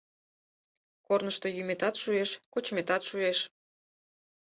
Корнышто 1.07 1.47
йӱметат 1.55 1.95
шуэш, 2.01 2.31
кочметат 2.53 3.01
шуэш. 3.09 3.39